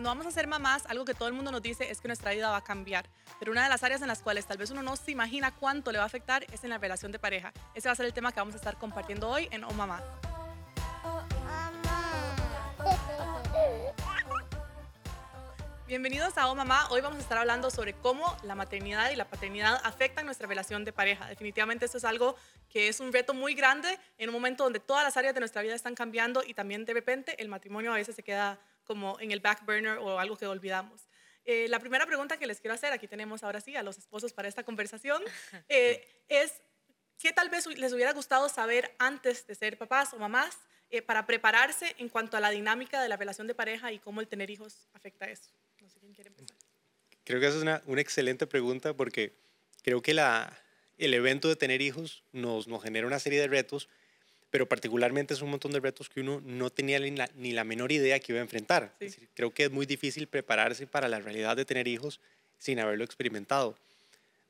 [0.00, 2.30] Cuando vamos a ser mamás, algo que todo el mundo nos dice es que nuestra
[2.30, 3.04] vida va a cambiar.
[3.38, 5.92] Pero una de las áreas en las cuales tal vez uno no se imagina cuánto
[5.92, 7.52] le va a afectar es en la relación de pareja.
[7.74, 10.02] Ese va a ser el tema que vamos a estar compartiendo hoy en Oh Mamá.
[15.86, 16.88] Bienvenidos a Oh Mamá.
[16.88, 20.86] Hoy vamos a estar hablando sobre cómo la maternidad y la paternidad afectan nuestra relación
[20.86, 21.26] de pareja.
[21.26, 22.36] Definitivamente esto es algo
[22.70, 25.60] que es un reto muy grande en un momento donde todas las áreas de nuestra
[25.60, 28.58] vida están cambiando y también de repente el matrimonio a veces se queda
[28.90, 31.06] como en el back burner o algo que olvidamos.
[31.44, 34.32] Eh, la primera pregunta que les quiero hacer, aquí tenemos ahora sí a los esposos
[34.32, 35.22] para esta conversación,
[35.68, 36.60] eh, es
[37.16, 40.58] ¿qué tal vez les hubiera gustado saber antes de ser papás o mamás
[40.90, 44.20] eh, para prepararse en cuanto a la dinámica de la relación de pareja y cómo
[44.20, 45.52] el tener hijos afecta eso?
[45.80, 46.56] No sé quién quiere empezar.
[47.22, 49.38] Creo que esa es una, una excelente pregunta porque
[49.84, 50.52] creo que la,
[50.98, 53.88] el evento de tener hijos nos, nos genera una serie de retos,
[54.50, 57.64] pero particularmente es un montón de retos que uno no tenía ni la, ni la
[57.64, 58.94] menor idea que iba a enfrentar.
[59.34, 62.20] creo que es muy difícil prepararse para la realidad de tener hijos
[62.58, 63.76] sin haberlo experimentado.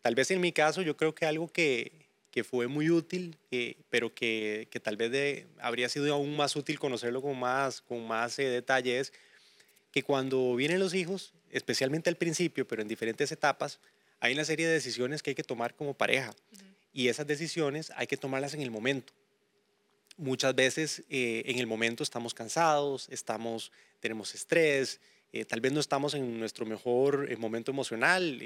[0.02, 1.92] Tal vez en mi caso yo creo que algo que,
[2.30, 6.56] que fue muy útil, eh, pero que, que, tal vez de, habría sido aún más
[6.56, 9.12] útil conocerlo con más, con más eh, detalles,
[9.92, 13.80] que cuando vienen los hijos, especialmente al principio, pero en diferentes etapas,
[14.20, 16.34] hay una serie de decisiones que hay que tomar como pareja
[16.92, 19.12] y esas decisiones hay que tomarlas en el momento.
[20.20, 25.00] Muchas veces eh, en el momento estamos cansados, estamos, tenemos estrés,
[25.32, 28.38] eh, tal vez no estamos en nuestro mejor eh, momento emocional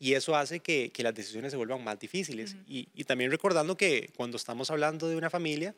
[0.00, 2.56] y eso hace que, las decisiones se vuelvan más difíciles.
[2.66, 5.76] y, también recordando que cuando estamos hablando de una familia,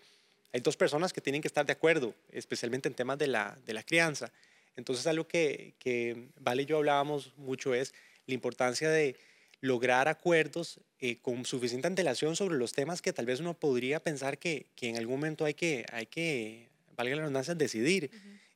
[0.54, 3.74] hay dos personas que tienen que estar de acuerdo, especialmente en temas de la, de
[3.74, 4.32] la crianza.
[4.76, 7.92] Entonces algo que, que Vale y yo hablábamos mucho es
[8.26, 9.14] la importancia de
[9.60, 14.38] lograr acuerdos eh, con suficiente antelación sobre los temas que tal vez uno podría pensar
[14.38, 18.10] que, que en algún momento hay que, hay que valga la redundancia, decidir.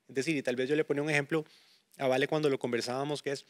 [0.09, 1.45] Es decir, y tal vez yo le ponía un ejemplo
[1.99, 3.47] a Vale cuando lo conversábamos, que es,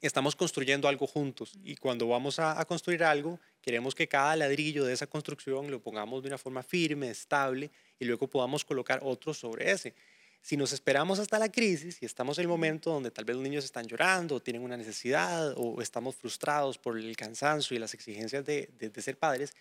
[0.00, 4.84] estamos construyendo algo juntos y cuando vamos a, a, construir algo, queremos que cada ladrillo
[4.84, 9.34] de esa construcción lo pongamos de una forma firme, estable y luego podamos colocar otro
[9.34, 9.94] sobre ese.
[10.42, 13.42] Si nos esperamos hasta la crisis y estamos en el momento donde tal vez los
[13.42, 17.92] niños están llorando o tienen una necesidad o estamos frustrados por el cansancio y las
[17.92, 19.52] exigencias de, de, ser padres,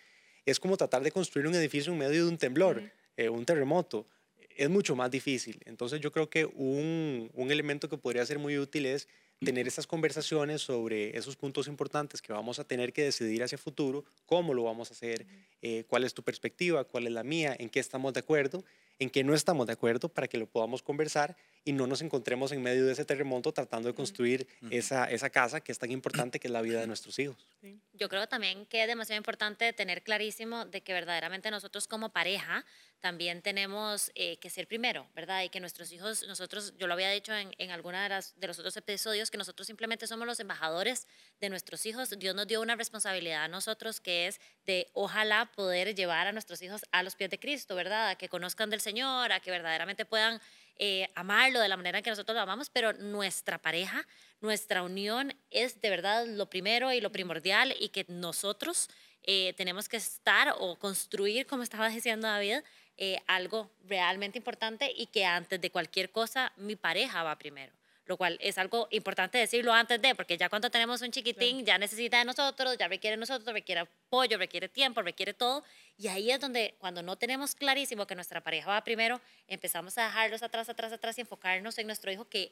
[0.46, 4.08] es como tratar de construir un edificio en medio de un temblor, eh, un terremoto.
[4.56, 5.62] Es mucho más difícil.
[5.66, 9.08] Entonces yo creo que un, un elemento que podría ser muy útil es
[9.44, 14.04] tener esas conversaciones sobre esos puntos importantes que vamos a tener que decidir hacia futuro,
[14.26, 15.26] cómo lo vamos a hacer,
[15.62, 18.64] eh, cuál es tu perspectiva, cuál es la mía, en qué estamos de acuerdo
[19.00, 22.52] en qué no estamos de acuerdo para que lo podamos conversar y no nos encontremos
[22.52, 26.40] en medio de ese terremoto tratando de construir esa, esa casa que es tan importante
[26.40, 27.48] que es la vida de nuestros hijos.
[27.94, 32.66] Yo creo también que es demasiado importante tener clarísimo de que verdaderamente nosotros como pareja
[33.00, 35.44] también tenemos eh, que ser primero, ¿verdad?
[35.44, 38.48] Y que nuestros hijos, nosotros, yo lo había dicho en, en alguna de, las, de
[38.48, 41.08] los otros episodios, que nosotros simplemente somos los embajadores
[41.40, 42.10] de nuestros hijos.
[42.20, 46.62] Dios nos dio una responsabilidad a nosotros que es de ojalá poder llevar a nuestros
[46.62, 48.10] hijos a los pies de Cristo, ¿verdad?
[48.10, 50.42] A que conozcan del Señor, a que verdaderamente puedan
[50.78, 54.08] eh, amarlo de la manera en que nosotros lo amamos, pero nuestra pareja,
[54.42, 58.90] nuestra unión es de verdad lo primero y lo primordial y que nosotros
[59.24, 62.60] eh, tenemos que estar o construir, como estaba diciendo David,
[62.98, 67.79] eh, algo realmente importante y que antes de cualquier cosa mi pareja va primero
[68.10, 71.78] lo cual es algo importante decirlo antes de, porque ya cuando tenemos un chiquitín ya
[71.78, 75.64] necesita de nosotros, ya requiere de nosotros, requiere apoyo, requiere tiempo, requiere todo,
[75.96, 80.06] y ahí es donde cuando no tenemos clarísimo que nuestra pareja va primero, empezamos a
[80.06, 82.52] dejarlos atrás, atrás, atrás y enfocarnos en nuestro hijo que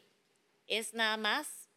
[0.68, 1.68] es nada más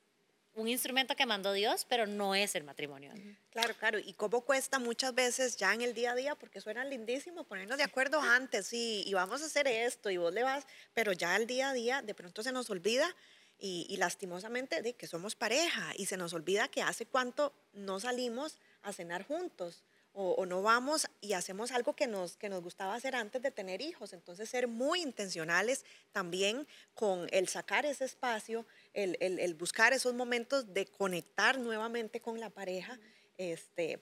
[0.55, 3.13] un instrumento que mandó Dios, pero no es el matrimonio.
[3.51, 3.99] Claro, claro.
[3.99, 7.79] Y cómo cuesta muchas veces ya en el día a día, porque suena lindísimo ponernos
[7.79, 11.35] de acuerdo antes, sí, y vamos a hacer esto, y vos le vas, pero ya
[11.37, 13.17] el día a día de pronto se nos olvida
[13.61, 18.59] y, lastimosamente de que somos pareja y se nos olvida que hace cuánto no salimos
[18.83, 23.15] a cenar juntos o, no vamos y hacemos algo que nos, que nos gustaba hacer
[23.15, 24.13] antes de tener hijos.
[24.13, 30.15] Entonces ser muy intencionales también con el sacar ese espacio, el, el, el buscar esos
[30.15, 32.99] momentos de conectar nuevamente con la pareja
[33.39, 34.01] este,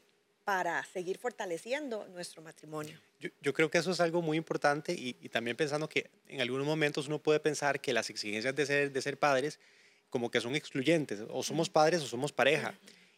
[0.48, 2.98] para seguir fortaleciendo nuestro matrimonio.
[3.42, 7.06] Yo, creo que eso es algo muy importante y, también pensando que en algunos momentos
[7.06, 9.60] uno puede pensar que las exigencias de ser, de ser padres
[10.08, 12.72] como que son excluyentes, o somos padres o somos pareja,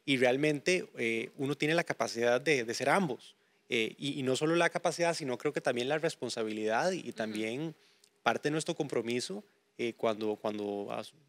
[0.04, 3.36] y realmente eh, uno tiene la capacidad de, de ser ambos,
[3.68, 7.76] eh, y, no solo la capacidad, sino creo que también la responsabilidad y, también
[8.24, 9.44] parte de nuestro compromiso
[9.78, 10.88] eh, cuando, cuando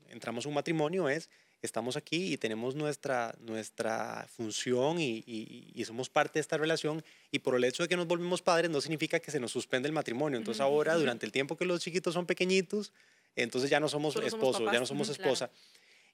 [0.10, 1.30] entramos a un matrimonio es
[1.62, 7.40] estamos aquí y tenemos nuestra, nuestra función y, y, somos parte de esta relación y
[7.40, 9.94] por el hecho de que nos volvemos padres no significa que se nos suspende el
[9.94, 10.38] matrimonio.
[10.38, 12.92] Entonces ahora, durante el tiempo que los chiquitos son pequeñitos,
[13.36, 15.24] entonces ya no somos Solo somos esposos, ya no somos claro.
[15.24, 15.52] esposa.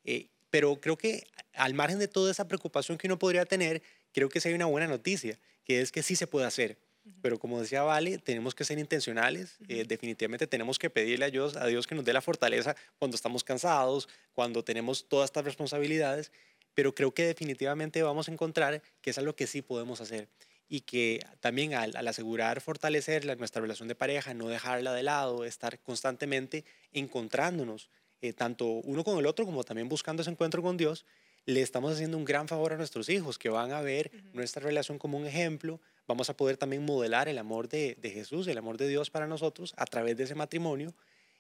[0.04, 3.82] Eh, pero creo que al margen de toda esa preocupación que uno podría tener,
[4.14, 6.78] creo que sí hay una buena noticia, que es que sí se puede hacer.
[7.22, 9.58] Pero como decía Vale, tenemos que ser intencionales.
[9.68, 13.16] eh, definitivamente tenemos que pedirle a Dios, a Dios que nos dé la fortaleza cuando
[13.16, 16.32] estamos cansados, cuando tenemos todas estas responsabilidades.
[16.74, 20.28] Pero creo que definitivamente vamos a encontrar que es algo que sí podemos hacer.
[20.70, 25.02] Y que también al, al asegurar fortalecer la- nuestra relación de pareja, no dejarla de
[25.04, 27.90] lado, estar constantemente encontrándonos,
[28.22, 31.06] eh, tanto uno con el otro como también buscando ese encuentro con Dios,
[31.46, 35.00] le estamos haciendo un gran favor a nuestros hijos, que van a ver nuestra relación
[35.00, 35.80] como un ejemplo.
[36.08, 39.28] Vamos a poder también modelar el amor de, de Jesús, el amor de Dios para
[39.28, 40.94] nosotros a través de ese matrimonio.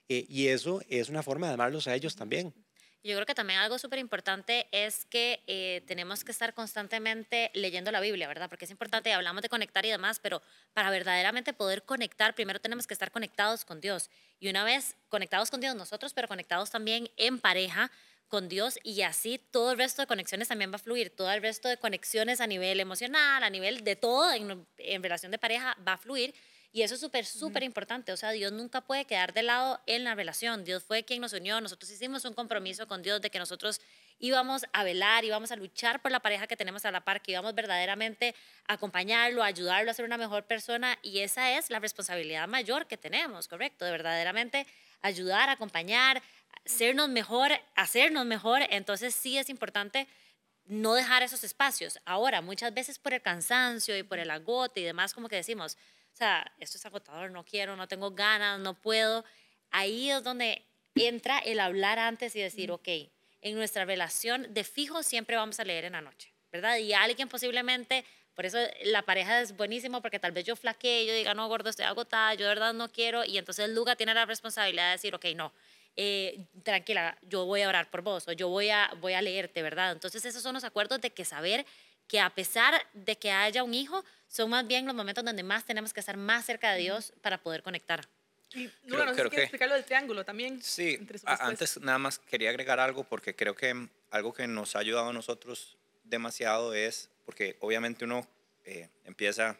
[0.09, 2.53] eh, y eso es una forma de amarlos a ellos también.
[3.03, 7.89] Yo creo que también algo súper importante es que eh, tenemos que estar constantemente leyendo
[7.91, 8.49] la Biblia, ¿verdad?
[8.49, 10.41] Porque es importante, hablamos de conectar y demás, pero
[10.73, 14.09] para verdaderamente poder conectar, primero tenemos que estar conectados con Dios.
[14.39, 17.91] Y una vez conectados con Dios nosotros, pero conectados también en pareja
[18.27, 21.41] con Dios y así todo el resto de conexiones también va a fluir, todo el
[21.41, 25.77] resto de conexiones a nivel emocional, a nivel de todo en, en relación de pareja
[25.85, 26.33] va a fluir.
[26.77, 28.11] Y eso es súper, súper importante.
[28.11, 30.63] O sea, Dios nunca puede quedar de lado en la relación.
[30.63, 31.59] Dios fue quien nos unió.
[31.61, 33.81] Nosotros hicimos un compromiso con Dios de que nosotros
[34.19, 37.31] íbamos a velar, íbamos a luchar por la pareja que tenemos a la par, que
[37.31, 38.35] íbamos verdaderamente
[38.67, 40.99] a acompañarlo, a ayudarlo a ser una mejor persona.
[41.01, 43.85] Y esa es la responsabilidad mayor que tenemos, ¿correcto?
[43.85, 44.67] De verdaderamente
[45.01, 46.21] ayudar, acompañar,
[46.65, 48.61] sernos mejor, hacernos mejor.
[48.69, 50.07] Entonces sí es importante
[50.65, 51.99] no dejar esos espacios.
[52.05, 55.77] Ahora, muchas veces por el cansancio y por el agote y demás, como que decimos,
[56.13, 59.23] o sea, esto es agotador, no quiero, no tengo ganas, no puedo.
[59.71, 60.65] Ahí es donde
[60.95, 62.87] entra el hablar antes y decir, ok,
[63.41, 66.77] en nuestra relación de fijo siempre vamos a leer en la noche, ¿verdad?
[66.77, 68.03] Y alguien posiblemente,
[68.37, 71.71] por eso la pareja es buenísimo, porque tal vez yo flaquee, yo diga, no, gordo,
[71.71, 75.15] estoy agotada, yo de verdad no quiero, y entonces Luga tiene la responsabilidad de decir,
[75.15, 75.51] ok, no,
[75.95, 79.63] eh, tranquila, yo voy a orar por vos o yo voy a, voy a leerte,
[79.63, 79.91] ¿verdad?
[79.91, 81.65] Entonces esos son los acuerdos de que saber
[82.07, 85.65] que a pesar de que haya un hijo, son más bien los momentos donde más
[85.65, 88.07] tenemos que estar más cerca de Dios para poder conectar.
[88.53, 90.61] Y Luna, no sé creo si quieres que- explicar lo del triángulo también.
[90.61, 94.79] Sí, antes nada más quería agregar algo porque creo que mm, algo que nos ha
[94.79, 95.76] ayudado a nosotros
[96.09, 98.27] demasiado es, porque obviamente uno
[98.65, 99.57] eh, empieza,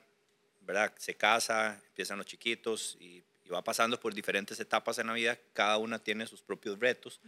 [0.61, 0.93] ¿verdad?
[0.97, 5.37] Se casa, empiezan los chiquitos y, y va pasando por diferentes etapas en la vida,
[5.53, 7.21] cada una tiene sus propios retos.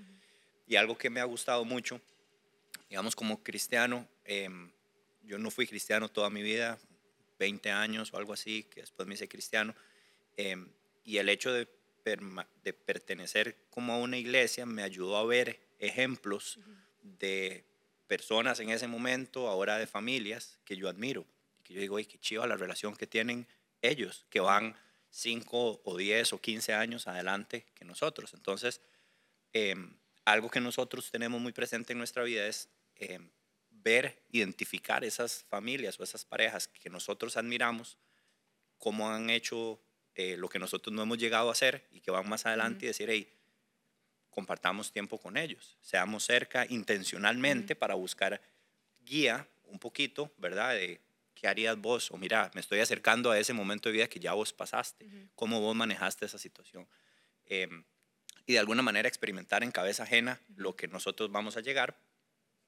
[0.67, 2.01] Y algo que me ha gustado mucho,
[2.89, 4.69] digamos como cristiano, em,
[5.23, 6.77] yo no fui cristiano toda mi vida,
[7.39, 9.73] 20 años o algo así, que después me hice cristiano.
[10.37, 10.69] em,
[11.03, 11.67] y el hecho de,
[12.63, 16.59] de pertenecer como a una iglesia me ayudó a ver ejemplos
[17.01, 17.65] de
[18.09, 21.25] personas en ese momento, ahora de familias, que yo admiro.
[21.63, 23.47] Que yo digo, ay, qué chiva la relación que tienen
[23.83, 24.75] ellos, que van
[25.11, 28.33] 5 o 10 o 15 años adelante que nosotros.
[28.33, 28.81] Entonces,
[29.53, 29.95] em,
[30.25, 33.29] algo que nosotros tenemos muy presente en nuestra vida es em,
[33.69, 37.97] ver, identificar esas familias o esas parejas que nosotros admiramos,
[38.77, 39.79] cómo han hecho
[40.15, 42.87] eh, lo que nosotros no hemos llegado a hacer y que van más adelante y
[42.87, 43.31] decir, hey,
[44.39, 48.39] compartamos tiempo con ellos, seamos cerca intencionalmente para buscar
[49.01, 50.75] guía un poquito, ¿verdad?
[50.75, 51.01] De
[51.35, 54.31] qué harías vos, o mira, me estoy acercando a ese momento de vida que ya
[54.31, 55.05] vos pasaste,
[55.35, 56.87] cómo vos manejaste esa situación.
[57.47, 57.83] Em,
[58.45, 61.99] y de alguna manera experimentar en cabeza ajena lo que nosotros vamos a llegar,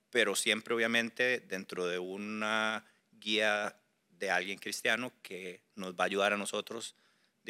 [0.09, 3.77] pero siempre obviamente dentro de una guía
[4.09, 6.97] de alguien cristiano que nos va a ayudar a nosotros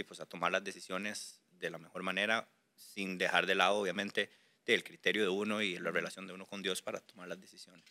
[0.07, 2.47] pues, a tomar las decisiones de la mejor manera,
[2.93, 4.29] sin dejar de lado obviamente
[4.73, 7.85] el criterio de uno y la relación de uno con Dios para tomar las decisiones.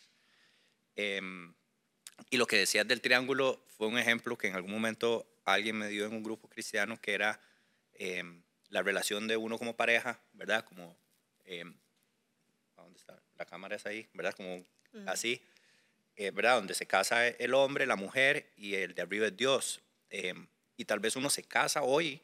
[0.95, 1.53] Em,
[2.29, 5.87] y lo que decías del triángulo fue un ejemplo que en algún momento alguien me
[5.87, 7.39] dio en un grupo cristiano que era
[7.93, 10.65] em, la relación de uno como pareja, ¿verdad?
[10.65, 10.97] Como,
[11.45, 11.75] em,
[12.77, 13.21] ¿a ¿dónde está?
[13.37, 14.33] La cámara es ahí, ¿verdad?
[14.33, 14.65] Como
[15.05, 15.41] así,
[16.15, 16.55] eh, ¿verdad?
[16.55, 19.81] Donde se casa el hombre, la mujer y el de arriba es Dios.
[20.77, 22.21] Y tal vez uno se casa hoy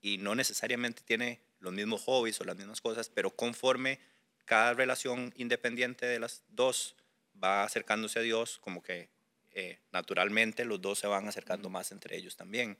[0.00, 3.98] y no necesariamente tiene los mismos hobbies o las mismas cosas, pero conforme
[4.44, 6.96] cada relación independiente de las dos
[7.42, 9.10] va acercándose a Dios, como que
[9.52, 12.78] eh, naturalmente los dos se van acercando más entre ellos también.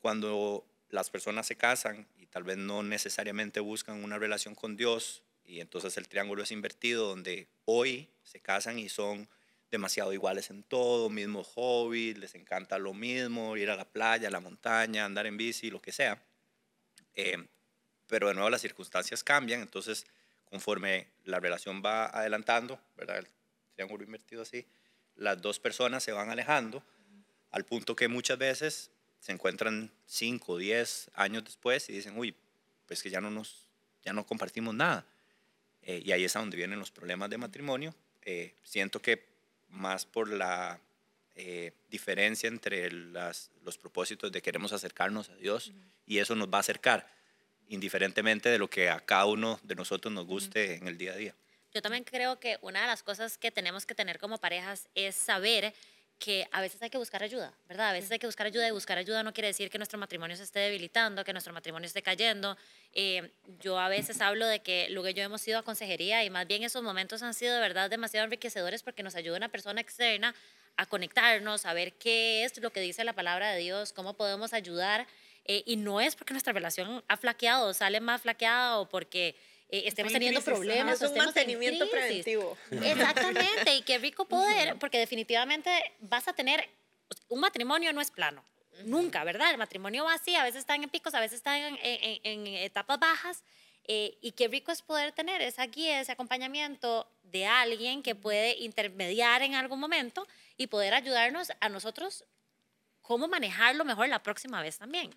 [0.00, 5.22] Cuando las personas se casan y tal vez no necesariamente buscan una relación con Dios,
[5.44, 9.28] y entonces el triángulo es invertido, donde hoy se casan y son
[9.70, 14.30] demasiado iguales en todo, mismo hobby, les encanta lo mismo, ir a la playa, a
[14.30, 16.22] la montaña, andar en bici, lo que sea.
[17.16, 17.46] Eh,
[18.06, 20.06] pero de nuevo las circunstancias cambian, entonces
[20.44, 23.18] conforme la relación va adelantando, ¿verdad?
[23.18, 23.26] El
[23.74, 24.64] triángulo invertido así,
[25.16, 26.82] las dos personas se van alejando
[27.50, 32.34] al punto que muchas veces se encuentran 5 o 10 años después y dicen, uy,
[32.86, 33.66] pues que ya no nos,
[34.04, 35.04] ya no compartimos nada.
[35.82, 37.94] Eh, y ahí es a donde vienen los problemas de matrimonio.
[38.22, 39.24] Eh, siento que
[39.68, 40.78] más por la
[41.38, 45.70] eh, diferencia entre las, los propósitos de queremos acercarnos a Dios
[46.06, 47.06] y eso nos va a acercar,
[47.68, 51.16] indiferentemente de lo que a cada uno de nosotros nos guste en el día a
[51.16, 51.34] día.
[51.74, 55.14] Yo también creo que una de las cosas que tenemos que tener como parejas es
[55.14, 55.74] saber
[56.18, 57.90] que a veces hay que buscar ayuda, ¿verdad?
[57.90, 60.36] A veces hay que buscar ayuda y buscar ayuda no quiere decir que nuestro matrimonio
[60.36, 62.56] se esté debilitando, que nuestro matrimonio esté cayendo.
[62.92, 66.46] Eh, yo a veces hablo de que luego yo hemos ido a consejería y más
[66.46, 70.34] bien esos momentos han sido de verdad demasiado enriquecedores porque nos ayuda una persona externa
[70.76, 74.52] a conectarnos, a ver qué es lo que dice la palabra de Dios, cómo podemos
[74.52, 75.06] ayudar.
[75.44, 79.36] Eh, y no es porque nuestra relación ha flaqueado, sale más flaqueada o porque
[79.68, 81.00] eh, estemos teniendo problemas.
[81.00, 82.56] Es un mantenimiento preventivo.
[82.70, 86.68] Exactamente, y qué rico poder, porque definitivamente vas a tener,
[87.28, 88.44] un matrimonio no es plano,
[88.84, 89.50] nunca, ¿verdad?
[89.52, 92.98] El matrimonio va así, a veces están en picos, a veces están en, en, etapas
[92.98, 93.44] bajas,
[93.88, 98.56] eh, y qué rico es poder tener esa guía, ese acompañamiento de alguien que puede
[98.58, 100.26] intermediar en algún momento
[100.56, 102.24] y poder ayudarnos a nosotros
[103.02, 105.10] cómo manejarlo mejor la próxima vez también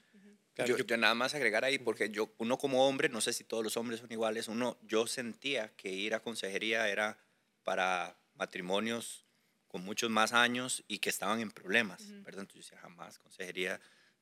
[0.66, 3.78] yo, nada más agregar ahí, porque yo, uno como hombre, no sé si todos los
[3.78, 7.18] hombres son iguales, uno, yo sentía que ir a consejería era
[7.64, 9.26] para matrimonios
[9.68, 12.42] con muchos más años y que estaban en problemas, ¿verdad?
[12.42, 13.80] Entonces yo decía, jamás consejería,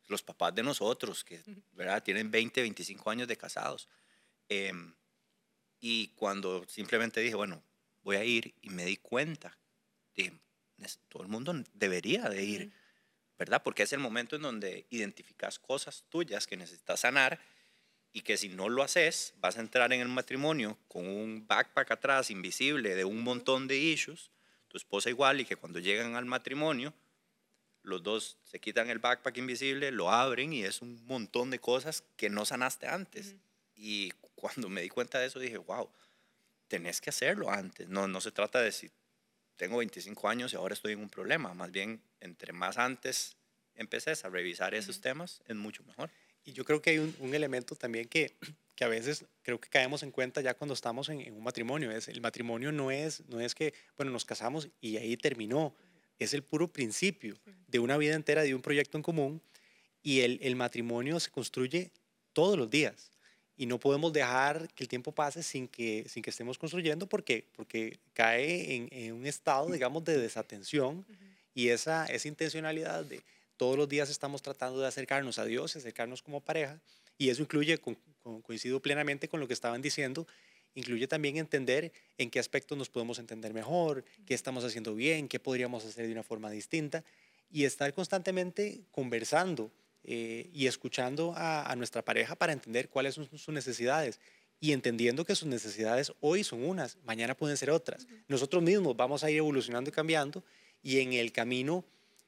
[0.08, 1.42] los papás de nosotros, que,
[1.74, 2.04] ¿verdad?
[2.04, 3.88] Tienen 20, 25 años de casados.
[4.50, 4.94] Em,
[5.80, 7.64] y cuando simplemente dije, bueno,
[8.04, 9.58] voy a ir y me di cuenta,
[10.16, 10.34] dije,
[11.10, 12.72] todo el mundo debería de ir.
[13.38, 13.62] ¿verdad?
[13.64, 17.40] Porque es el momento en donde identificas cosas tuyas que necesitas sanar
[18.12, 21.92] y que si no lo haces, vas a entrar en el matrimonio con un backpack
[21.92, 24.32] atrás invisible de un montón de issues,
[24.68, 26.94] tu esposa igual, y que cuando llegan al matrimonio,
[27.84, 32.04] los dos se quitan el backpack invisible, lo abren y es un montón de cosas
[32.16, 33.36] que no sanaste antes.
[33.78, 35.90] Y cuando me di cuenta de eso dije, wow,
[36.68, 37.88] tenés que hacerlo antes.
[37.88, 38.90] No, no se trata de si
[39.56, 41.54] tengo 25 años y ahora estoy en un problema.
[41.54, 43.38] Más bien, entre más antes
[43.76, 46.10] empeces a revisar esos temas, es mucho mejor.
[46.44, 48.36] Y yo creo que hay un, elemento también que,
[48.76, 51.92] que, a veces creo que caemos en cuenta ya cuando estamos en, un matrimonio.
[51.92, 55.76] Es, el matrimonio no es, no es que, bueno, nos casamos y ahí terminó.
[56.20, 59.42] Es el puro principio de una vida entera, de un proyecto en común.
[60.02, 61.92] Y el, el matrimonio se construye
[62.34, 63.12] todos los días
[63.58, 67.44] y no podemos dejar que el tiempo pase sin que, sin que estemos construyendo porque,
[67.56, 71.06] porque cae en, en un estado, digamos, de desatención
[71.56, 73.22] y esa, esa intencionalidad de
[73.58, 76.80] todos los días estamos tratando de acercarnos a Dios, acercarnos como pareja
[77.18, 77.80] y eso incluye,
[78.44, 80.28] coincido plenamente con lo que estaban diciendo,
[80.76, 85.40] incluye también entender en qué aspectos nos podemos entender mejor, qué estamos haciendo bien, qué
[85.40, 87.04] podríamos hacer de una forma distinta
[87.50, 89.72] y estar constantemente conversando
[90.10, 94.22] eh, y escuchando a, nuestra pareja para entender cuáles son sus necesidades
[94.62, 98.08] y entendiendo que sus necesidades hoy son unas, mañana pueden ser otras.
[98.30, 100.46] Nosotros mismos vamos a ir evolucionando y cambiando
[100.82, 101.84] y en el camino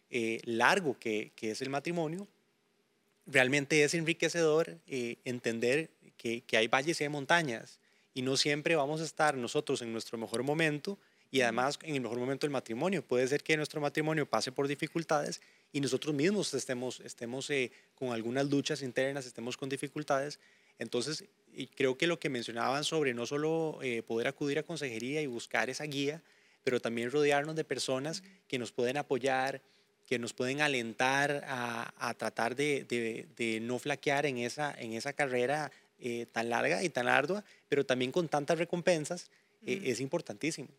[0.09, 2.27] eh, largo que, que, es el matrimonio,
[3.25, 7.79] realmente es enriquecedor eh, entender que, que hay valles y hay montañas
[8.13, 11.00] y no siempre vamos a estar nosotros en nuestro mejor momento
[11.31, 13.03] y además en el mejor momento del matrimonio.
[13.03, 18.12] Puede ser que nuestro matrimonio pase por dificultades y nosotros mismos estemos, estemos eh, con
[18.12, 20.39] algunas luchas internas, estemos con dificultades.
[20.79, 25.21] Entonces, y creo que lo que mencionaban sobre no solo eh, poder acudir a consejería
[25.21, 26.24] y buscar esa guía,
[26.63, 29.62] pero también rodearnos de personas que nos pueden apoyar,
[30.07, 32.83] que nos pueden alentar a, tratar de,
[33.36, 37.86] de, no flaquear en esa, en esa carrera eh, tan larga y tan ardua, pero
[37.86, 39.29] también con tantas recompensas,
[39.62, 40.69] es importantísimo.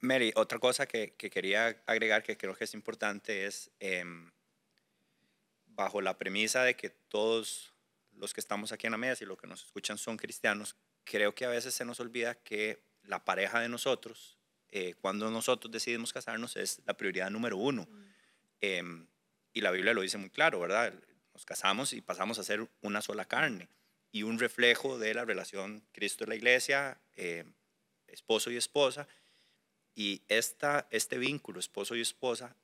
[0.00, 4.30] Mary, otra cosa que, que, quería agregar que creo que es importante es em,
[5.66, 7.72] bajo la premisa de que todos
[8.12, 11.34] los que estamos aquí en la mesa y los que nos escuchan son cristianos, creo
[11.34, 14.38] que a veces se nos olvida que la pareja de nosotros,
[14.70, 17.88] eh, cuando nosotros decidimos casarnos, es la prioridad número uno.
[18.60, 19.06] Em,
[19.52, 20.92] y la Biblia lo dice muy claro, ¿verdad?
[21.32, 23.68] Nos casamos y pasamos a ser una sola carne
[24.12, 27.44] y un reflejo de la relación Cristo y la iglesia, eh,
[28.06, 29.08] esposo y esposa.
[29.98, 32.54] Y esta, este vínculo, esposo y esposa,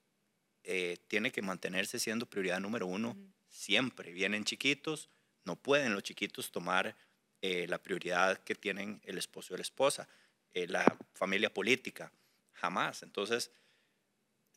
[0.63, 3.17] eh, tiene que mantenerse siendo prioridad número uno
[3.49, 4.13] siempre.
[4.13, 5.11] Vienen chiquitos,
[5.45, 6.95] no pueden los chiquitos tomar
[7.43, 10.09] eh, la prioridad que tienen el esposo y la esposa,
[10.53, 12.13] eh, la familia política,
[12.53, 13.03] jamás.
[13.03, 13.51] Entonces,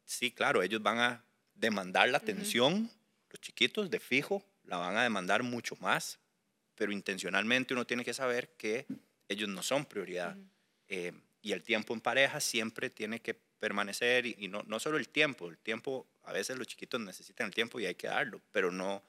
[0.05, 2.91] sí, claro, ellos van a demandar la atención,
[3.31, 6.19] los chiquitos de fijo la van a demandar mucho más,
[6.75, 8.85] pero intencionalmente uno tiene que saber que
[9.27, 10.37] ellos no son prioridad.
[11.47, 15.47] Y el tiempo en pareja siempre tiene que permanecer y, no, no, solo el tiempo,
[15.47, 19.01] el tiempo, a veces los chiquitos necesitan el tiempo y hay que darlo, pero no,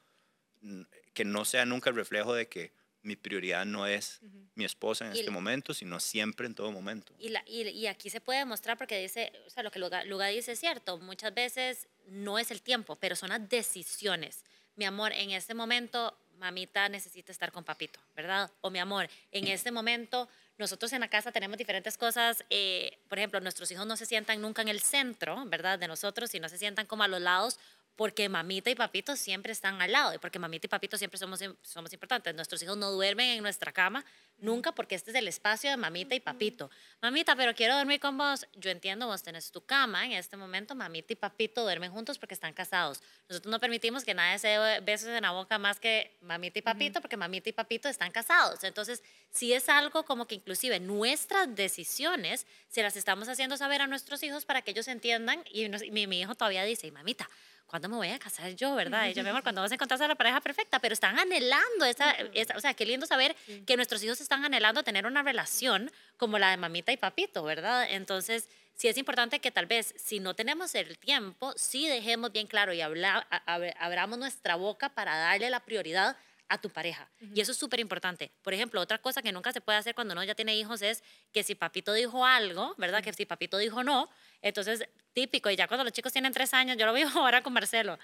[1.14, 4.20] que no sea nunca el reflejo de que mi prioridad no es
[4.54, 7.12] mi esposa en Y este momento, sino siempre en todo momento.
[7.18, 10.04] Y, la- y- y aquí se puede demostrar porque dice, o sea, lo que Luga,
[10.04, 14.44] Luga dice es cierto, muchas veces no es el tiempo, pero son las decisiones.
[14.76, 18.50] Mi amor, en este momento mamita necesita estar con papito, ¿verdad?
[18.60, 23.18] O mi amor, en este momento nosotros en la casa tenemos diferentes cosas, eh, por
[23.18, 25.78] ejemplo, nuestros hijos no se sientan nunca en el centro, ¿verdad?
[25.78, 27.58] De nosotros y no se sientan como a los lados
[27.98, 31.40] porque mamita y papito siempre están al lado y porque mamita y papito siempre somos,
[31.62, 32.32] somos importantes.
[32.32, 34.04] Nuestros hijos no duermen en nuestra cama
[34.38, 36.70] nunca porque este es el espacio de mamita y papito.
[37.02, 38.46] Mamita, pero quiero dormir con vos.
[38.54, 42.34] Yo entiendo, vos tenés tu cama en este momento, mamita y papito duermen juntos porque
[42.34, 43.02] están casados.
[43.28, 46.62] Nosotros no permitimos que nadie se dé besos en la boca más que mamita y
[46.62, 48.62] papito porque mamita y papito están casados.
[48.62, 49.02] Entonces,
[49.32, 54.22] si es algo como que inclusive nuestras decisiones se las estamos haciendo saber a nuestros
[54.22, 57.28] hijos para que ellos entiendan y, nos- y mi, mi hijo todavía dice, mamita,
[57.68, 59.06] ¿cuándo me voy a casar yo, verdad?
[59.08, 61.84] Y yo, mi amor, cuando vas a encontrar a la pareja perfecta, pero están anhelando
[61.84, 65.92] esa, esa- o sea, qué lindo saber que nuestros hijos están anhelando tener una relación
[66.16, 67.86] como la de mamita y papito, ¿verdad?
[67.90, 72.46] Entonces, sí es importante que tal vez, si no tenemos el tiempo, sí dejemos bien
[72.46, 73.26] claro y habla,
[73.78, 76.16] abramos nuestra boca para darle la prioridad
[76.50, 77.10] a tu pareja.
[77.34, 78.30] Y eso es súper importante.
[78.40, 81.04] Por ejemplo, otra cosa que nunca se puede hacer cuando uno ya tiene hijos es
[81.30, 83.02] que si papito dijo algo, ¿verdad?
[83.04, 84.08] Que si papito dijo no,
[84.42, 87.52] entonces típico, y ya cuando los chicos tienen tres años, yo lo vivo ahora con
[87.52, 87.98] Marcelo,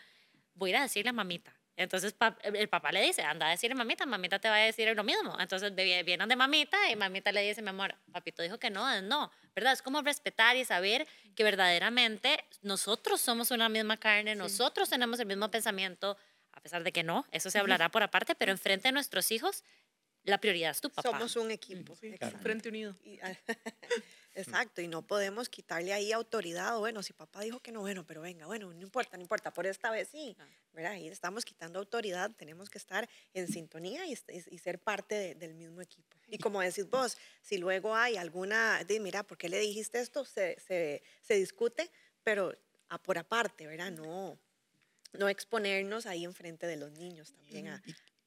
[0.54, 1.52] voy a ir a decirle a mamita.
[1.76, 4.58] Entonces pa- el papá le dice, anda a decirle a mamita, mamita te va a
[4.60, 5.36] decir lo mismo.
[5.40, 9.32] Entonces vienen de mamita y mamita le dice, mi amor, papito dijo que no, no.
[9.56, 9.72] ¿Verdad?
[9.72, 15.26] Es como respetar y saber que verdaderamente nosotros somos una misma carne, nosotros tenemos el
[15.26, 16.16] mismo pensamiento,
[16.52, 19.64] a pesar de que no, eso se hablará por aparte, pero enfrente de nuestros hijos,
[20.24, 21.10] la prioridad es tu papá.
[21.10, 21.94] Somos un equipo.
[21.96, 22.38] Sí, exacto.
[22.40, 22.94] Frente Unido.
[23.04, 23.18] Y-
[24.36, 28.04] Exacto, y no podemos quitarle ahí autoridad, o bueno, si papá dijo que no, bueno,
[28.04, 30.36] pero venga, bueno, no importa, no importa, por esta vez sí,
[30.72, 30.92] ¿verdad?
[30.92, 34.18] Ahí estamos quitando autoridad, tenemos que estar en sintonía y,
[34.50, 36.16] y ser parte de- del mismo equipo.
[36.28, 40.24] Y como decís vos, si luego hay alguna, de, mira, ¿por qué le dijiste esto?
[40.24, 41.88] Se, se, se discute,
[42.24, 42.52] pero
[42.88, 43.92] a por aparte, ¿verdad?
[43.92, 44.36] No,
[45.12, 47.80] no exponernos ahí enfrente de los niños también a,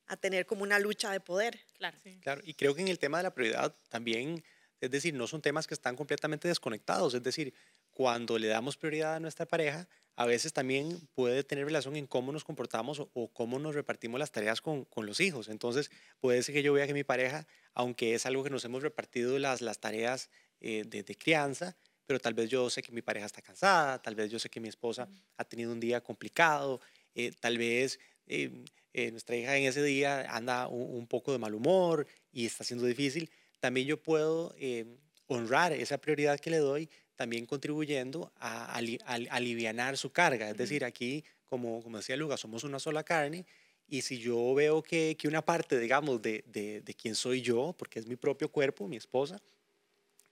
[0.07, 1.59] a tener como una lucha de poder.
[1.77, 1.97] Claro.
[2.21, 4.43] Claro, y creo que en el tema de la prioridad también,
[4.81, 7.53] es decir, no son temas que están completamente desconectados, es decir,
[7.91, 12.31] cuando le damos prioridad a nuestra pareja, a veces también puede tener relación en cómo
[12.31, 15.47] nos comportamos o, o cómo nos repartimos las tareas con, con los hijos.
[15.47, 18.83] Entonces, puede ser que yo vea que mi pareja, aunque es algo que nos hemos
[18.83, 21.75] repartido las, las tareas eh, de, de crianza,
[22.07, 24.59] pero tal vez yo sé que mi pareja está cansada, tal vez yo sé que
[24.59, 26.81] mi esposa ha tenido un día complicado,
[27.13, 28.63] eh, tal vez eh,
[28.97, 32.63] eh, nuestra hija en ese día anda un, un poco de mal humor y está
[32.63, 33.29] siendo difícil,
[33.59, 34.85] también yo puedo eh,
[35.27, 40.49] honrar esa prioridad que le doy, también contribuyendo a, ali- a alivianar su carga.
[40.49, 43.45] Es decir, aquí, como, como decía Luga, somos una sola carne
[43.87, 47.73] y si yo veo que, que una parte, digamos, de, de, de quién soy yo,
[47.77, 49.39] porque es mi propio cuerpo, mi esposa,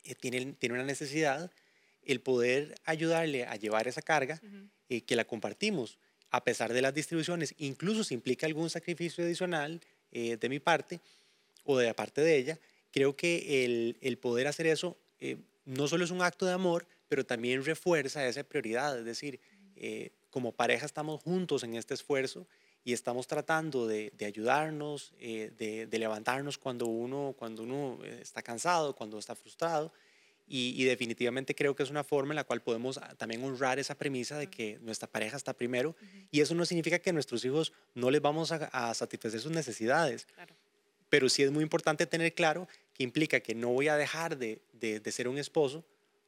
[0.03, 1.51] eh, tiene, tiene una necesidad,
[2.03, 4.39] el poder ayudarle a llevar esa carga,
[4.89, 5.97] eh, que la compartimos,
[6.31, 10.99] a pesar de las distribuciones, incluso si implica algún sacrificio adicional eh, de mi parte
[11.63, 12.59] o de la parte de ella,
[12.91, 13.65] creo que
[14.01, 18.27] el, poder hacer eso eh, no solo es un acto de amor, pero también refuerza
[18.27, 18.97] esa prioridad.
[18.97, 19.39] Es decir,
[19.75, 22.47] eh, como pareja estamos juntos en este esfuerzo
[22.83, 29.17] y estamos tratando de, ayudarnos, de, de levantarnos cuando uno, cuando uno está cansado, cuando
[29.17, 29.91] está frustrado.
[30.47, 33.79] Y, y definitivamente creo que es una forma en la cual podemos ah, también honrar
[33.79, 35.95] esa premisa de que nuestra pareja está primero.
[36.31, 39.51] Y eso no significa que a nuestros hijos no les vamos a, a satisfacer sus
[39.51, 40.25] necesidades.
[40.35, 40.55] Claro.
[41.09, 44.61] Pero sí es muy importante tener claro que implica que no voy a dejar de,
[44.73, 45.83] de- de ser un esposo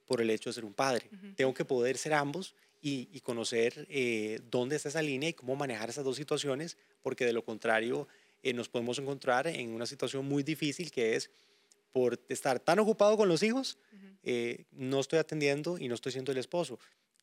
[0.07, 1.09] por el hecho de ser un padre.
[1.35, 5.55] Tengo que poder ser ambos y, y conocer eh, dónde está esa línea y cómo
[5.55, 8.07] manejar esas dos situaciones, porque de lo contrario
[8.43, 11.29] eh, nos podemos encontrar en una situación muy difícil que es
[11.91, 13.77] por estar tan ocupado con los hijos,
[14.23, 16.79] eh, no estoy atendiendo y no estoy siendo el esposo.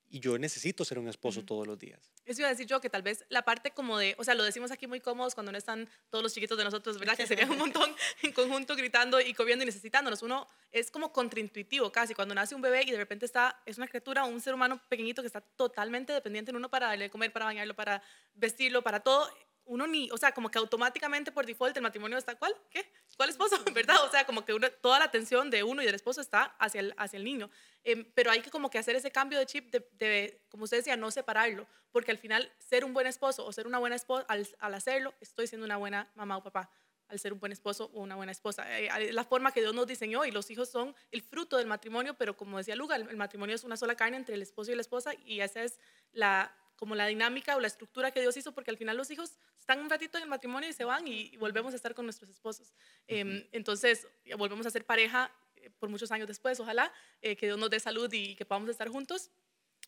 [0.09, 2.13] Y yo necesito ser un esposo todos los días.
[2.25, 4.45] Eso iba a decir yo, que tal vez la parte como de, o sea, lo
[4.45, 7.17] decimos aquí muy cómodos cuando no están todos los chiquitos de nosotros, ¿verdad?
[7.17, 10.23] Que serían un montón en conjunto gritando y corriendo y necesitándonos.
[10.23, 13.89] Uno es como contraintuitivo casi, cuando nace un bebé y de repente está, es una
[13.89, 17.33] criatura, un ser humano pequeñito que está totalmente dependiente en uno para darle de comer,
[17.33, 18.03] para bañarlo, para
[18.35, 19.29] vestirlo, para todo.
[19.67, 22.55] Uno ni, o sea, como que automáticamente por default el matrimonio está, ¿cuál?
[22.71, 22.91] ¿Qué?
[23.17, 23.57] ¿Cuál esposo?
[23.75, 24.05] ¿Verdad?
[24.05, 26.95] O sea, como que toda la atención de uno y del esposo está hacia el,
[26.97, 27.51] hacia el niño.
[27.83, 30.79] Em, pero hay que como que hacer ese cambio de chip de, de, como usted
[30.79, 34.27] decía, no separarlo, porque al final ser un buen esposo o ser una buena esposa,
[34.29, 36.71] al, al hacerlo, estoy siendo una buena mamá o papá
[37.09, 38.65] al ser un buen esposo o una buena esposa.
[38.81, 42.15] Eh, la forma que Dios nos diseñó y los hijos son el fruto del matrimonio,
[42.15, 44.81] pero como decía Luga, el matrimonio es una sola carne entre el esposo y la
[44.81, 45.79] esposa y esa es
[46.13, 49.39] la, como la dinámica o la estructura que Dios hizo, porque al final los hijos
[49.59, 52.31] están un ratito en el matrimonio y se van y, volvemos a estar con nuestros
[52.31, 52.75] esposos.
[53.07, 54.07] Em, entonces,
[54.37, 57.81] volvemos a ser pareja eh, por muchos años después, ojalá, eh, que Dios nos dé
[57.81, 59.31] salud y que podamos estar juntos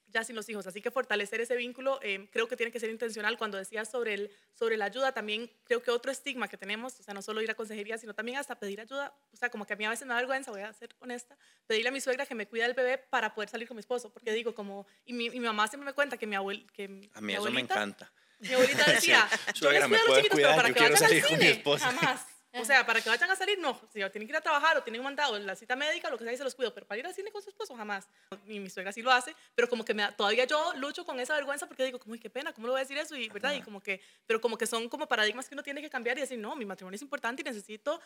[0.09, 0.67] ya sin los hijos.
[0.67, 3.37] Así que fortalecer ese vínculo eh, creo que tiene que ser intencional.
[3.39, 7.03] Cuando decías sobre, el, sobre la ayuda, también creo que otro estigma que tenemos, o
[7.03, 9.75] sea, no solo ir a consejería, sino también hasta pedir ayuda, o sea, como que
[9.75, 12.27] a mí a veces me da vergüenza, voy a ser honesta, pedirle a mi suegra
[12.27, 15.13] que me cuida del bebé para poder salir con mi esposo, porque digo como, y
[15.13, 16.63] mi, mi mamá siempre me cuenta que mi abuela...
[16.73, 18.13] Que a mí eso me encanta.
[18.39, 21.63] Mi abuelita decía, yo les cuido a los chiquitos, pero para que vayan al cine,
[21.79, 22.36] jamás.
[22.61, 23.81] O sea, para que vayan a salir, no.
[23.93, 26.33] Si tienen que ir a trabajar o tienen mandado, la cita médica lo que sea,
[26.33, 26.73] y se los cuido.
[26.75, 28.09] Pero para ir al cine con su esposo, jamás.
[28.47, 31.35] Y mi suegra sí lo hace, pero como que me todavía yo lucho con esa
[31.35, 33.17] vergüenza porque digo, como, qué pena, ¿cómo le voy a decir eso?
[33.17, 33.55] Y, ¿verdad?
[33.55, 36.23] Y como que, pero como que son como paradigmas que uno tiene que cambiar y
[36.23, 38.01] decir, no, mi matrimonio es importante y necesito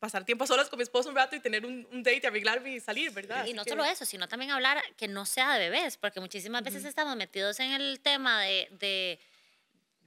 [0.00, 2.74] pasar tiempo a solas con mi esposo un rato y tener un, un date, arreglarme
[2.74, 3.44] y salir, ¿verdad?
[3.44, 6.84] Y no solo eso, sino también hablar que no sea de bebés, porque muchísimas veces
[6.86, 9.20] estamos metidos en el tema de, de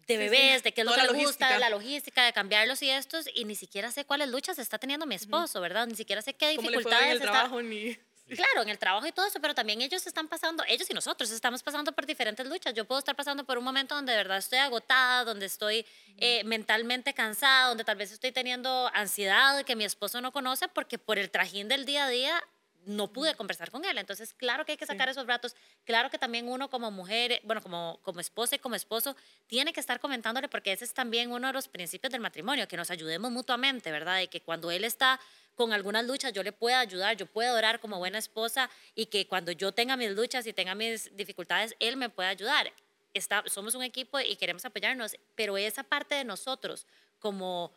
[0.07, 2.89] de bebés, de qué es lo que le gusta, de la logística, de cambiarlos y
[2.89, 5.87] estos, y ni siquiera sé cuáles luchas está teniendo mi esposo, ¿verdad?
[5.87, 7.97] Ni siquiera sé qué dificultades en el trabajo ni...
[8.29, 11.29] Claro, en el trabajo y todo eso, pero también ellos están pasando, ellos y nosotros
[11.29, 12.73] estamos pasando por diferentes luchas.
[12.73, 15.85] Yo puedo estar pasando por un momento donde de verdad estoy agotada, donde estoy
[16.17, 20.97] eh, mentalmente cansada, donde tal vez estoy teniendo ansiedad que mi esposo no conoce porque
[20.97, 22.43] por el trajín del día a día
[22.85, 23.97] no pude conversar con él.
[23.97, 25.55] Entonces, claro que hay que sacar esos ratos.
[25.83, 29.15] Claro que también uno como mujer, bueno, como, como esposa y como esposo,
[29.47, 32.77] tiene que estar comentándole porque ese es también uno de los principios del matrimonio, que
[32.77, 34.21] nos ayudemos mutuamente, ¿verdad?
[34.21, 35.19] Y que cuando él está
[35.55, 39.27] con algunas luchas yo le pueda ayudar, yo pueda orar como buena esposa y que
[39.27, 42.73] cuando yo tenga mis luchas y tenga mis dificultades, él me pueda ayudar.
[43.13, 46.87] Está, somos un equipo y queremos apoyarnos, pero esa parte de nosotros
[47.19, 47.71] como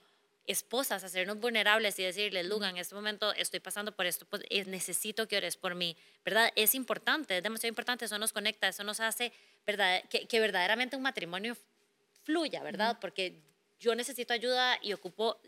[0.47, 4.65] esposas, hacernos vulnerables y decirle, Luga, en este momento estoy pasando por esto, pues, eh,
[4.65, 6.53] necesito que ores por mí, ¿verdad?
[6.57, 9.33] Es importante, es demasiado importante, eso nos conecta, eso nos hace,
[9.67, 10.03] ¿verdad?
[10.09, 11.57] Que, verdaderamente un matrimonio
[12.25, 12.99] fluya, ¿verdad?
[13.01, 13.41] Porque
[13.79, 15.41] yo necesito ayuda y ocupo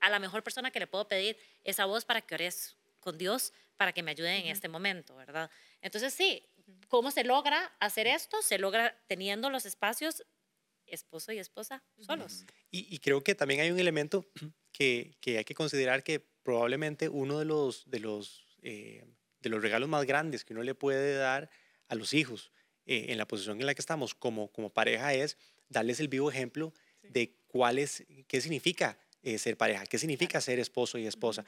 [0.00, 3.52] a la mejor persona que le puedo pedir esa voz para que ores con Dios,
[3.76, 5.50] para que me ayude en este momento, ¿verdad?
[5.80, 6.44] Entonces, sí,
[6.88, 8.42] ¿cómo se logra hacer esto?
[8.42, 10.24] Se logra teniendo los espacios
[10.92, 12.44] esposo y esposa solos.
[12.70, 14.26] Y, creo que también hay un elemento
[14.72, 19.04] que, que, hay que considerar que probablemente uno de los, de, los, eh,
[19.40, 21.50] de los regalos más grandes que uno le puede dar
[21.88, 22.52] a los hijos
[22.86, 25.36] eh, en la posición en la que estamos como, como pareja es
[25.68, 30.58] darles el vivo ejemplo de cuál es, qué significa eh, ser pareja, qué significa ser
[30.58, 31.44] esposo y esposa.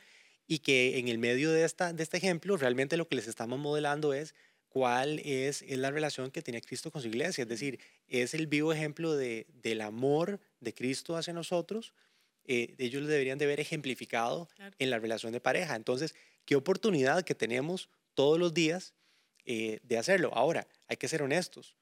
[0.46, 3.59] Y que en el medio de, esta, de este ejemplo realmente lo que les estamos
[3.59, 4.35] modelando es
[4.75, 7.43] cuál es, es, la relación que tenía Cristo con su iglesia.
[7.43, 11.95] Es decir, es el vivo ejemplo de, del amor de Cristo hacia nosotros.
[12.45, 14.49] Eh, ellos lo deberían de ver ejemplificado
[14.81, 15.77] en la relación de pareja.
[15.77, 18.95] Entonces, qué oportunidad que tenemos todos los días
[19.45, 20.33] eh, de hacerlo.
[20.35, 21.77] Ahora, hay que ser honestos.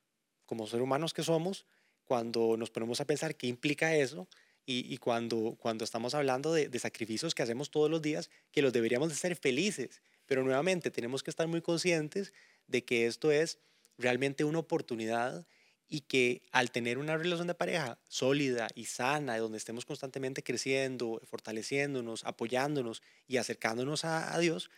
[0.44, 1.64] Como seres humanos que somos,
[2.04, 4.28] cuando nos ponemos a pensar qué implica eso
[4.66, 8.60] y, y cuando, cuando estamos hablando de, de, sacrificios que hacemos todos los días, que
[8.60, 10.02] los deberíamos de ser felices.
[10.26, 12.34] Pero nuevamente tenemos que estar muy conscientes
[12.72, 13.58] de que esto es
[13.98, 15.46] realmente una oportunidad
[15.88, 21.20] y que al tener una relación de pareja sólida y sana, donde estemos constantemente creciendo,
[21.26, 24.70] fortaleciéndonos, apoyándonos y acercándonos a, Dios,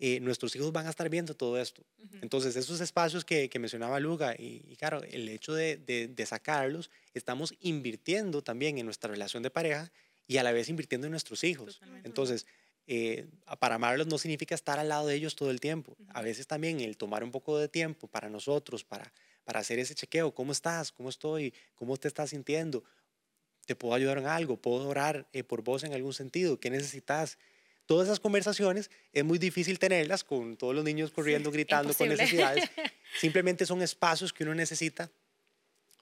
[0.00, 1.84] eh, nuestros hijos van a estar viendo todo esto.
[2.20, 8.42] Entonces, esos espacios que, mencionaba Luga, y, claro, el hecho de, de, sacarlos, estamos invirtiendo
[8.42, 9.92] también en nuestra relación de pareja
[10.26, 11.80] y a la vez invirtiendo en nuestros hijos.
[12.02, 12.44] Entonces,
[12.86, 13.26] eh,
[13.58, 15.96] para amarlos no significa estar al lado de ellos todo el tiempo.
[16.14, 19.12] A veces también el tomar un poco de tiempo para nosotros, para,
[19.44, 20.92] para hacer ese chequeo, ¿cómo estás?
[20.92, 21.52] ¿Cómo estoy?
[21.74, 22.84] ¿Cómo te estás sintiendo?
[23.66, 24.56] ¿Te puedo ayudar en algo?
[24.56, 26.60] ¿Puedo orar eh, por vos en algún sentido?
[26.60, 27.38] ¿Qué necesitas?
[27.86, 32.68] Todas esas conversaciones es muy difícil tenerlas con todos los niños corriendo, gritando, con necesidades.
[33.20, 35.10] Simplemente son espacios que uno necesita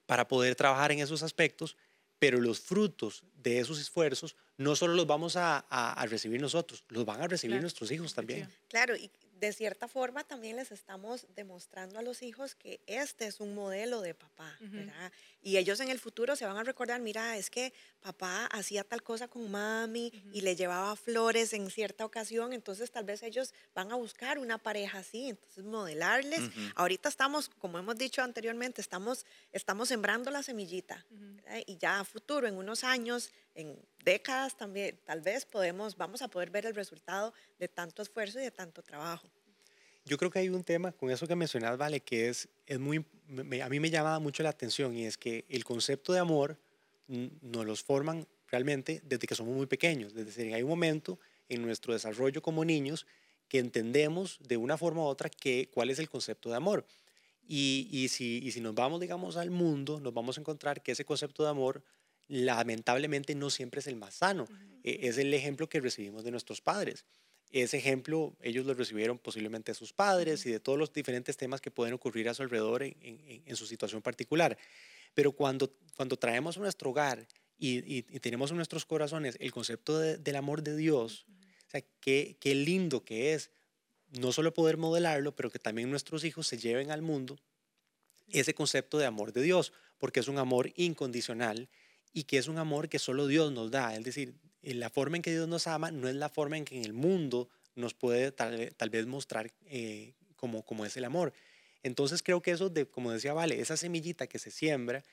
[0.07, 1.77] para poder trabajar en esos aspectos
[2.25, 7.05] pero los frutos de esos esfuerzos no solo los vamos a, a, recibir nosotros, los
[7.05, 8.49] van a recibir nuestros hijos también.
[8.69, 13.41] Claro, y de cierta forma también les estamos demostrando a los hijos que este es
[13.41, 15.13] un modelo de papá, ¿verdad?
[15.43, 19.03] Y ellos en el futuro se van a recordar, mira, es que papá hacía tal
[19.03, 23.93] cosa con mami y le llevaba flores en cierta ocasión, entonces tal vez ellos van
[23.93, 26.41] a buscar una pareja así, entonces modelarles.
[26.75, 31.05] Ahorita estamos, como hemos dicho anteriormente, estamos, estamos sembrando la semillita
[31.67, 36.29] y ya a futuro, en unos años, en décadas también, tal vez podemos, vamos a
[36.29, 39.29] poder ver el resultado de tanto esfuerzo y de tanto trabajo.
[40.05, 43.07] Yo creo que hay un tema con eso que mencionas, Vale, que es, es muy,
[43.63, 46.59] a mí me llama mucho la atención y es que el concepto de amor
[47.07, 51.63] nos los forman realmente desde que somos muy pequeños, desde que hay un momento en
[51.63, 53.07] nuestro desarrollo como niños
[53.49, 56.87] que entendemos de una forma u otra que, cuál es el concepto de amor.
[57.47, 60.93] Y, y, si, y si nos vamos, digamos, al mundo, nos vamos a encontrar que
[60.93, 61.83] ese concepto de amor
[62.29, 64.47] lamentablemente no siempre es el más sano.
[64.83, 67.05] E, es el ejemplo que recibimos de nuestros padres.
[67.51, 71.61] Ese ejemplo ellos lo recibieron posiblemente de sus padres y de todos los diferentes temas
[71.61, 74.59] que pueden ocurrir a su alrededor en, en, su situación particular.
[75.15, 79.99] Pero cuando, cuando traemos a nuestro hogar y, y, tenemos en nuestros corazones el concepto
[80.01, 81.27] del amor de Dios,
[81.69, 83.53] o sea, qué, qué lindo que es
[84.19, 87.39] no solo poder modelarlo, pero que también nuestros hijos se lleven al mundo
[88.29, 91.69] ese concepto de amor de Dios, porque es un amor incondicional
[92.15, 93.95] y que es un amor que solo Dios nos da.
[93.95, 96.79] Es decir, la forma en que Dios nos ama no es la forma en que
[96.79, 101.35] en el mundo nos puede tal, vez mostrar eh, como, como es el amor.
[101.83, 105.05] Entonces creo que eso, de, como decía Vale, esa semillita que se siembra,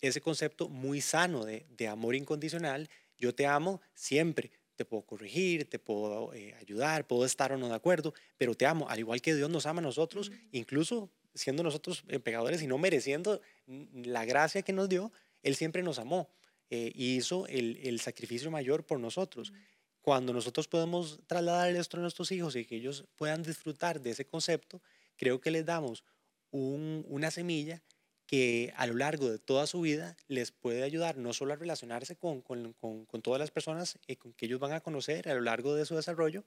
[0.00, 5.68] ese concepto muy sano de, de amor incondicional, yo te amo siempre, te puedo corregir,
[5.68, 9.22] te puedo eh, ayudar, puedo estar o no de acuerdo, pero te amo, al igual
[9.22, 14.24] que Dios nos ama a nosotros, incluso siendo nosotros eh, pecadores y no mereciendo la
[14.26, 15.10] gracia que nos dio,
[15.42, 16.28] Él siempre nos amó
[16.70, 19.52] eh, y hizo el, el, sacrificio mayor por nosotros.
[20.00, 24.24] Cuando nosotros podemos trasladar esto a nuestros hijos y que ellos puedan disfrutar de ese
[24.24, 24.80] concepto,
[25.16, 26.04] creo que les damos
[26.50, 27.82] un, una semilla
[28.30, 32.14] que a lo largo de toda su vida les puede ayudar no solo a relacionarse
[32.14, 35.74] con, con, con, todas las personas eh, que ellos van a conocer a lo largo
[35.74, 36.44] de su desarrollo,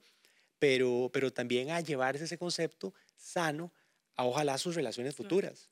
[0.58, 3.70] pero, pero también a llevarse ese concepto sano
[4.16, 5.68] a ojalá sus relaciones futuras.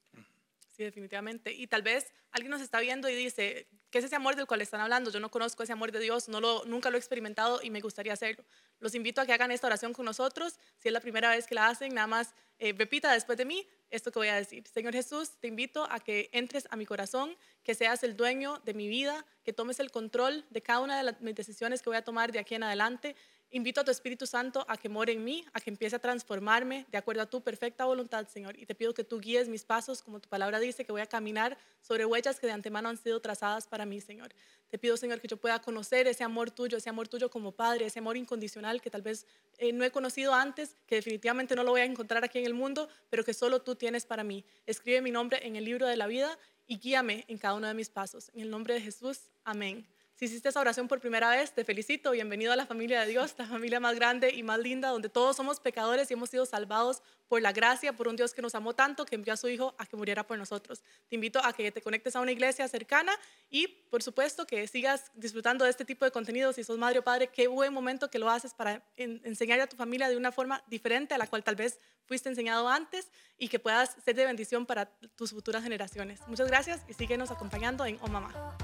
[0.73, 1.53] Sí, definitivamente.
[1.53, 4.63] Y tal vez alguien nos está viendo y dice, ¿qué es ese amor del cual
[4.63, 5.11] están hablando?
[5.11, 7.81] Yo no conozco ese amor de Dios, no lo, nunca lo he experimentado y me
[7.81, 8.43] gustaría hacerlo.
[8.81, 10.59] Los invito a que hagan esta oración con nosotros.
[10.79, 13.69] Si es la primera vez que la hacen, nada más eh, repita después de mí,
[13.91, 14.67] esto que voy a decir.
[14.67, 18.73] Señor Jesús, te invito a que entres a mi corazón, que seas el dueño de
[18.73, 22.03] mi vida, que tomes el control de cada una de las, decisiones que voy a
[22.03, 23.15] tomar de aquí en adelante.
[23.55, 26.87] Invito a tu Espíritu Santo a que more en mí, a que empiece a transformarme
[26.91, 28.59] de acuerdo a tu perfecta voluntad, Señor.
[28.59, 31.07] Y te pido que tú guíes mis pasos, como tu palabra dice, que voy a
[31.07, 34.33] caminar sobre huellas que de antemano han sido trazadas para mí, Señor.
[34.71, 37.85] Te pido, Señor, que yo pueda conocer ese amor tuyo, ese amor tuyo como Padre,
[37.85, 39.27] ese amor incondicional que tal vez
[39.59, 42.55] eh, no he conocido antes, que definitivamente no lo voy a encontrar aquí en el
[42.55, 44.47] mundo, pero que solo tú tienes para mí.
[44.65, 47.75] Escribe mi nombre en el libro de la vida y guíame en cada uno de
[47.75, 48.31] mis pasos.
[48.33, 49.87] En el nombre de Jesús, amén.
[50.23, 52.13] Si hiciste esa oración por primera vez, te felicito.
[52.13, 55.35] Bienvenido a la familia de Dios, la familia más grande y más linda, donde todos
[55.35, 58.73] somos pecadores y hemos sido salvados por la gracia, por un Dios que nos amó
[58.73, 60.85] tanto, que envió a su Hijo a que muriera por nosotros.
[61.09, 63.19] Te invito a que te conectes a una iglesia cercana
[63.51, 66.53] y, por supuesto, que sigas disfrutando de este tipo de contenido.
[66.53, 69.75] Si sos madre o padre, qué buen momento que lo haces para enseñar a tu
[69.77, 73.59] familia de una forma diferente a la cual tal vez fuiste enseñado antes y que
[73.59, 76.21] puedas ser de bendición para tus futuras generaciones.
[76.29, 78.57] Muchas gracias y síguenos acompañando en Oh Mamá.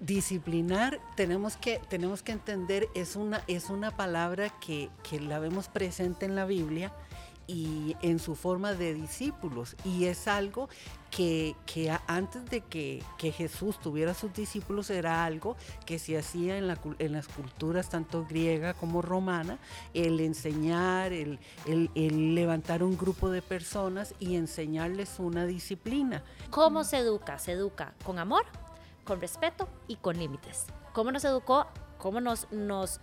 [0.00, 5.68] Disciplinar, tenemos que, tenemos que entender, es una, es una palabra que, que la vemos
[5.68, 6.92] presente en la Biblia
[7.46, 9.76] y en su forma de discípulos.
[9.84, 10.68] Y es algo
[11.10, 16.56] que, que antes de que, que, Jesús tuviera sus discípulos era algo que se hacía
[16.56, 19.58] en, la, en las culturas tanto griega como romana,
[19.92, 26.22] el enseñar, el, el, levantar un grupo de personas y enseñarles una disciplina.
[26.50, 27.38] ¿Cómo se educa?
[27.38, 28.44] Se educa con amor,
[29.04, 30.66] con respeto y con límites.
[30.94, 31.66] ¿Cómo nos educó?
[31.98, 33.00] ¿Cómo nos, nos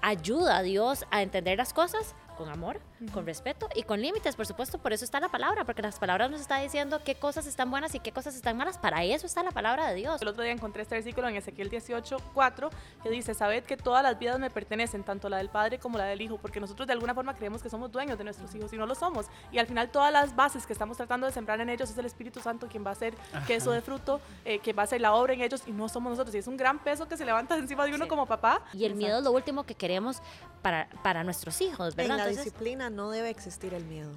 [0.00, 2.16] ayuda Dios a entender las cosas?
[2.36, 4.78] Con amor, con respeto y con límites, por supuesto.
[4.78, 7.94] Por eso está la palabra, porque las palabras nos está diciendo qué cosas están buenas
[7.94, 8.78] y qué cosas están malas.
[8.78, 10.22] Para eso está la palabra de Dios.
[10.22, 12.70] El otro día encontré este versículo en Ezequiel 18, 4,
[13.02, 16.04] que dice, sabed que todas las vidas me pertenecen, tanto la del Padre como la
[16.04, 18.76] del Hijo, porque nosotros de alguna forma creemos que somos dueños de nuestros hijos y
[18.76, 19.26] no lo somos.
[19.50, 22.06] Y al final todas las bases que estamos tratando de sembrar en ellos es el
[22.06, 23.14] Espíritu Santo quien va a hacer
[23.46, 25.88] que eso de fruto, eh, que va a hacer la obra en ellos y no
[25.88, 26.34] somos nosotros.
[26.34, 28.62] Y es un gran peso que se levanta encima de uno como papá.
[28.72, 30.22] Y el miedo es lo último que queremos
[30.62, 32.18] para, para nuestros hijos, ¿verdad?
[32.18, 34.12] En la disciplina no debe existir el miedo.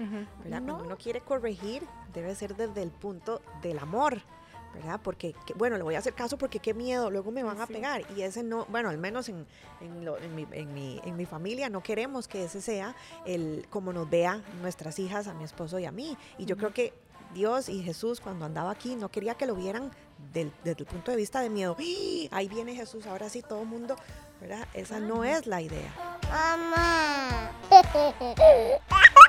[0.47, 1.83] Cuando uno quiere corregir,
[2.13, 4.21] debe ser desde el punto del amor.
[4.75, 4.99] ¿verdad?
[5.01, 8.03] Porque, bueno, le voy a hacer caso porque qué miedo, luego me van a pegar.
[8.15, 9.47] Y ese no, bueno, al menos en,
[9.79, 9.99] en,
[10.35, 12.93] mi, en, mi, en, mi, familia no queremos que ese sea
[13.25, 16.17] el como nos vea nuestras hijas, a mi esposo y a mí.
[16.37, 16.93] Y yo creo que
[17.33, 19.91] Dios y Jesús cuando andaba aquí no quería que lo vieran
[20.33, 21.75] del, desde el punto de vista de miedo.
[21.77, 22.27] ¡Ah!
[22.31, 23.95] Ahí viene Jesús, ahora sí todo el mundo,
[24.47, 24.67] ¿verdad?
[24.75, 25.91] Esa no es la idea.
[26.29, 27.51] Mamá.